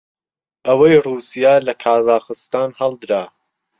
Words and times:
ئەوەی 0.67 0.95
ڕووسیا 1.05 1.53
لە 1.67 1.73
کازاخستان 1.83 2.69
هەڵدرا 2.79 3.23